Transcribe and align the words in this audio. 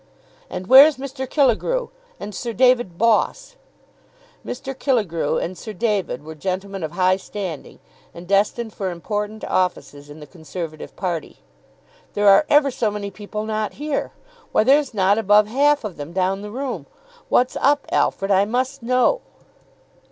"And 0.49 0.65
where's 0.65 0.97
Mr. 0.97 1.29
Killegrew, 1.29 1.89
and 2.19 2.33
Sir 2.33 2.53
David 2.53 2.97
Boss?" 2.97 3.55
Mr. 4.43 4.73
Killegrew 4.73 5.37
and 5.37 5.55
Sir 5.55 5.73
David 5.73 6.23
were 6.23 6.33
gentlemen 6.33 6.81
of 6.83 6.93
high 6.93 7.17
standing, 7.17 7.77
and 8.11 8.27
destined 8.27 8.73
for 8.73 8.89
important 8.89 9.43
offices 9.43 10.09
in 10.09 10.19
the 10.19 10.25
Conservative 10.25 10.95
party. 10.95 11.37
"There 12.15 12.27
are 12.27 12.47
ever 12.49 12.71
so 12.71 12.89
many 12.89 13.11
people 13.11 13.45
not 13.45 13.73
here. 13.73 14.11
Why, 14.51 14.63
there's 14.63 14.95
not 14.95 15.19
above 15.19 15.45
half 15.45 15.83
of 15.83 15.97
them 15.97 16.13
down 16.13 16.41
the 16.41 16.49
room. 16.49 16.87
What's 17.29 17.55
up, 17.57 17.85
Alfred? 17.91 18.31
I 18.31 18.43
must 18.45 18.81
know." 18.81 19.21